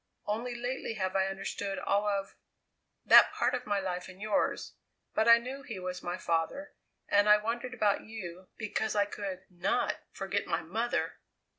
Only 0.25 0.55
lately 0.55 0.95
have 0.95 1.15
I 1.15 1.27
understood 1.27 1.77
all 1.77 2.07
of 2.07 2.35
that 3.05 3.31
part 3.33 3.53
of 3.53 3.67
my 3.67 3.79
life 3.79 4.09
and 4.09 4.19
yours 4.19 4.73
but 5.13 5.27
I 5.27 5.37
knew 5.37 5.61
he 5.61 5.77
was 5.77 6.01
my 6.01 6.17
father, 6.17 6.73
and 7.07 7.29
I 7.29 7.37
wondered 7.37 7.75
about 7.75 8.01
you, 8.03 8.47
because 8.57 8.95
I 8.95 9.05
could 9.05 9.43
not 9.47 9.99
forget 10.11 10.47
my 10.47 10.63
mother! 10.63 11.19